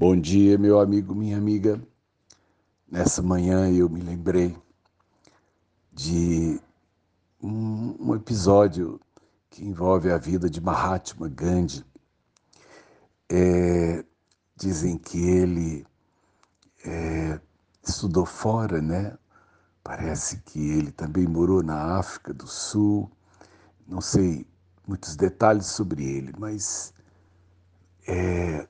[0.00, 1.82] Bom dia, meu amigo, minha amiga.
[2.88, 4.56] Nessa manhã eu me lembrei
[5.92, 6.60] de
[7.42, 9.00] um, episódio
[9.50, 11.84] que envolve a vida de Mahatma Gandhi.
[13.28, 14.04] É,
[14.54, 15.84] dizem que ele
[16.86, 17.40] é,
[17.82, 19.18] estudou fora, né?
[19.82, 23.10] Parece que ele também morou na África do Sul.
[23.84, 24.46] Não sei
[24.86, 26.94] muitos detalhes sobre ele, mas
[28.06, 28.68] é,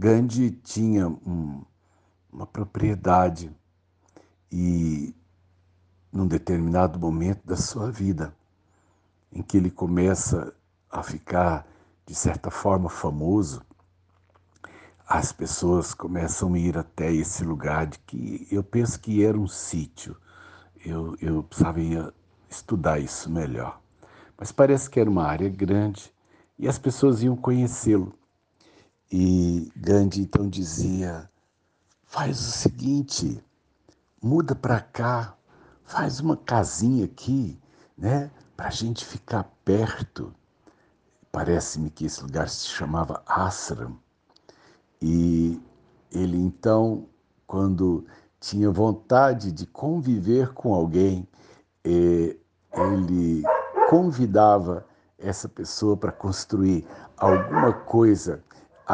[0.00, 1.62] Gandhi tinha um,
[2.32, 3.54] uma propriedade
[4.50, 5.14] e,
[6.10, 8.34] num determinado momento da sua vida,
[9.30, 10.54] em que ele começa
[10.90, 11.66] a ficar,
[12.06, 13.60] de certa forma, famoso,
[15.06, 19.46] as pessoas começam a ir até esse lugar de que eu penso que era um
[19.46, 20.16] sítio.
[20.82, 22.14] Eu, eu precisava
[22.48, 23.78] estudar isso melhor.
[24.38, 26.10] Mas parece que era uma área grande
[26.58, 28.18] e as pessoas iam conhecê-lo.
[29.12, 31.28] E Gandhi então dizia:
[32.04, 33.42] faz o seguinte,
[34.22, 35.36] muda para cá,
[35.82, 37.58] faz uma casinha aqui,
[37.98, 40.32] né, para a gente ficar perto.
[41.32, 43.98] Parece-me que esse lugar se chamava Ashram.
[45.02, 45.60] E
[46.12, 47.06] ele então,
[47.48, 48.06] quando
[48.38, 51.26] tinha vontade de conviver com alguém,
[51.84, 52.36] eh,
[52.72, 53.42] ele
[53.88, 54.86] convidava
[55.18, 56.86] essa pessoa para construir
[57.16, 58.42] alguma coisa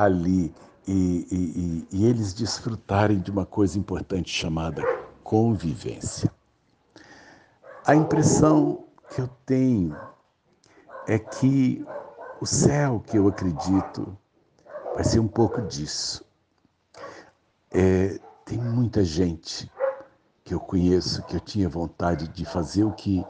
[0.05, 0.55] ali
[0.86, 4.83] e, e, e, eles desfrutarem de uma coisa importante chamada
[5.25, 6.30] convivência.
[7.84, 9.97] A impressão que eu tenho
[11.08, 11.84] é que
[12.41, 14.17] o céu que eu acredito
[14.94, 16.24] vai ser um pouco disso.
[17.70, 19.70] É, tem muita gente
[20.44, 23.24] que eu conheço que eu tinha vontade de fazer o que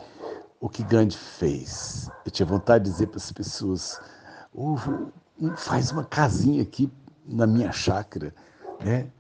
[0.61, 2.11] o que Gandhi fez.
[2.25, 4.01] Eu tinha vontade de dizer para as pessoas:
[5.57, 6.91] faz uma casinha aqui
[7.27, 8.35] na minha chácara,
[8.81, 9.11] né?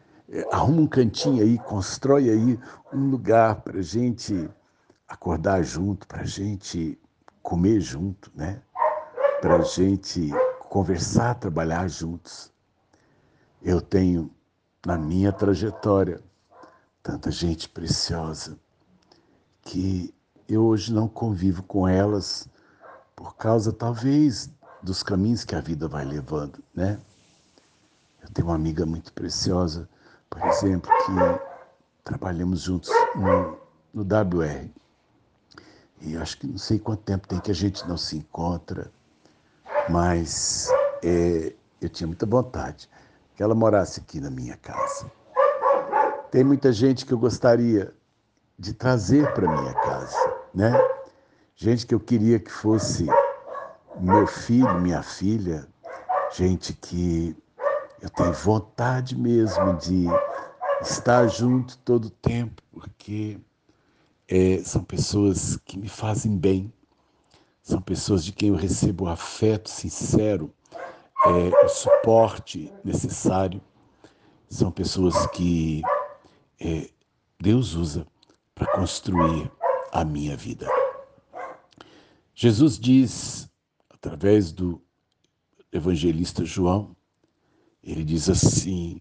[0.51, 2.59] Arruma um cantinho aí, constrói aí
[2.93, 4.49] um lugar para gente
[5.07, 6.99] acordar junto, para gente
[7.43, 8.61] comer junto, né?
[9.41, 10.31] Para gente
[10.69, 12.53] conversar, trabalhar juntos.
[13.63, 14.31] Eu tenho
[14.85, 16.21] na minha trajetória
[17.03, 18.59] tanta gente preciosa
[19.63, 20.13] que
[20.49, 22.49] eu hoje não convivo com elas
[23.15, 24.51] por causa talvez
[24.83, 26.99] dos caminhos que a vida vai levando, né?
[28.23, 29.89] Eu tenho uma amiga muito preciosa,
[30.29, 31.13] por exemplo, que
[32.05, 33.59] trabalhamos juntos no,
[33.95, 34.69] no WR.
[36.01, 38.91] E acho que não sei quanto tempo tem que a gente não se encontra,
[39.89, 40.69] mas
[41.03, 42.89] é, eu tinha muita vontade
[43.35, 45.11] que ela morasse aqui na minha casa.
[46.31, 47.95] Tem muita gente que eu gostaria
[48.59, 50.73] de trazer para minha casa, né?
[51.55, 53.07] Gente que eu queria que fosse
[54.01, 55.67] meu filho, minha filha,
[56.33, 57.37] gente que
[58.01, 60.07] eu tenho vontade mesmo de
[60.83, 63.39] estar junto todo o tempo, porque
[64.29, 66.73] é, são pessoas que me fazem bem,
[67.63, 70.53] são pessoas de quem eu recebo o afeto sincero,
[71.25, 73.61] é, o suporte necessário,
[74.49, 75.83] são pessoas que
[76.61, 76.89] é,
[77.41, 78.07] Deus usa
[78.55, 79.51] para construir
[79.91, 80.69] a minha vida.
[82.35, 83.49] Jesus diz
[83.97, 84.81] através do
[85.73, 86.95] evangelista João,
[87.83, 89.01] ele diz assim: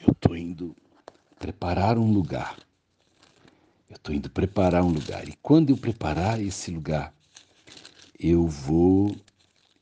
[0.00, 0.74] Eu estou indo
[1.38, 2.58] preparar um lugar.
[3.88, 5.28] Eu estou indo preparar um lugar.
[5.28, 7.14] E quando eu preparar esse lugar,
[8.18, 9.14] eu vou,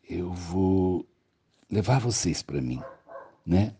[0.08, 1.06] eu vou
[1.70, 2.82] levar vocês para mim,
[3.46, 3.74] né?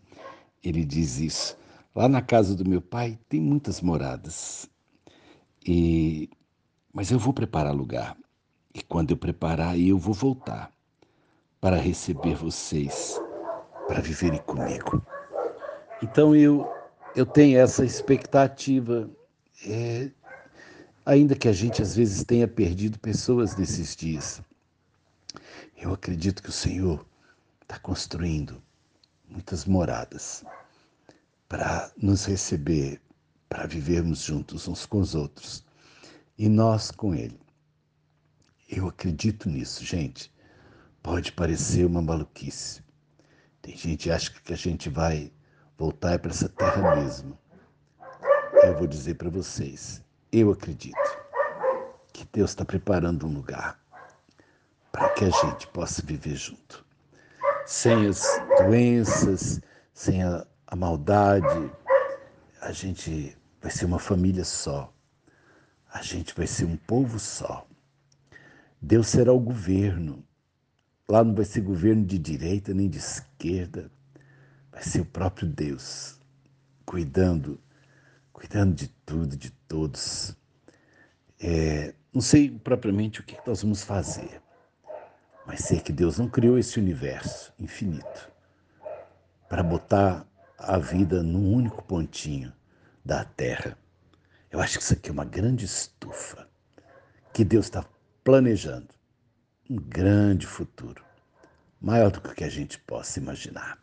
[0.62, 1.56] Ele diz isso.
[1.94, 4.70] Lá na casa do meu pai tem muitas moradas.
[5.66, 6.28] E
[6.92, 8.16] mas eu vou preparar lugar.
[8.74, 10.72] E quando eu preparar, eu vou voltar
[11.60, 13.20] para receber vocês,
[13.86, 15.00] para viverem comigo.
[16.02, 16.68] Então eu,
[17.14, 19.08] eu tenho essa expectativa,
[19.64, 20.10] é,
[21.06, 24.42] ainda que a gente às vezes tenha perdido pessoas nesses dias.
[25.76, 27.06] Eu acredito que o Senhor
[27.62, 28.60] está construindo
[29.28, 30.44] muitas moradas
[31.48, 33.00] para nos receber,
[33.48, 35.64] para vivermos juntos uns com os outros
[36.36, 37.43] e nós com Ele.
[38.76, 40.34] Eu acredito nisso, gente.
[41.00, 42.82] Pode parecer uma maluquice.
[43.62, 45.32] Tem gente que acha que a gente vai
[45.78, 47.38] voltar para essa terra mesmo.
[48.64, 50.96] Eu vou dizer para vocês, eu acredito
[52.12, 53.78] que Deus está preparando um lugar
[54.90, 56.84] para que a gente possa viver junto,
[57.66, 58.24] sem as
[58.58, 59.60] doenças,
[59.92, 61.70] sem a, a maldade.
[62.60, 64.92] A gente vai ser uma família só.
[65.92, 67.64] A gente vai ser um povo só.
[68.84, 70.22] Deus será o governo.
[71.08, 73.90] Lá não vai ser governo de direita nem de esquerda.
[74.70, 76.20] vai ser o próprio Deus
[76.84, 77.58] cuidando,
[78.30, 80.36] cuidando de tudo, de todos.
[81.40, 84.42] É, não sei propriamente o que nós vamos fazer,
[85.46, 88.30] mas sei que Deus não criou esse universo infinito
[89.48, 90.26] para botar
[90.58, 92.52] a vida num único pontinho
[93.02, 93.78] da Terra.
[94.50, 96.46] Eu acho que isso aqui é uma grande estufa
[97.32, 97.82] que Deus está
[98.24, 98.88] planejando
[99.68, 101.04] um grande futuro,
[101.78, 103.78] maior do que a gente possa imaginar.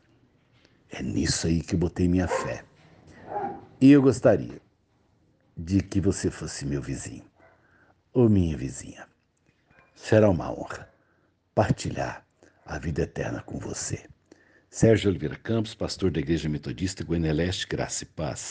[0.89, 2.65] É nisso aí que eu botei minha fé.
[3.79, 4.59] E eu gostaria
[5.55, 7.23] de que você fosse meu vizinho
[8.11, 9.07] ou minha vizinha.
[9.95, 10.89] Será uma honra
[11.53, 12.25] partilhar
[12.65, 14.05] a vida eterna com você.
[14.69, 18.41] Sérgio Oliveira Campos, pastor da Igreja Metodista Goiânia Leste, Graça e Paz.